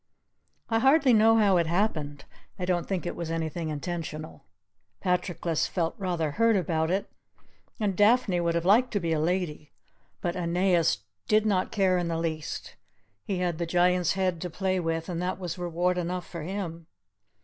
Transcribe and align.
I 0.67 0.79
hardly 0.79 1.13
know 1.13 1.37
how 1.37 1.57
it 1.57 1.67
happened 1.67 2.25
I 2.57 2.65
don't 2.65 2.87
think 2.87 3.05
it 3.05 3.15
was 3.15 3.29
anything 3.29 3.69
intentional. 3.69 4.45
Patroclus 4.99 5.67
felt 5.67 5.93
rather 5.99 6.31
hurt 6.31 6.55
about 6.55 6.89
it, 6.89 7.07
and 7.79 7.95
Daphne 7.95 8.39
would 8.39 8.55
have 8.55 8.65
liked 8.65 8.89
to 8.93 8.99
be 8.99 9.13
a 9.13 9.19
lady, 9.19 9.73
but 10.19 10.35
Aeneas 10.35 11.03
did 11.27 11.45
not 11.45 11.71
care 11.71 11.99
in 11.99 12.07
the 12.07 12.17
least. 12.17 12.77
He 13.25 13.37
had 13.41 13.59
the 13.59 13.67
Giant's 13.67 14.13
head 14.13 14.41
to 14.41 14.49
play 14.49 14.79
with 14.79 15.07
and 15.07 15.21
that 15.21 15.37
was 15.37 15.59
reward 15.59 15.99
enough 15.99 16.27
for 16.27 16.41
him. 16.41 16.87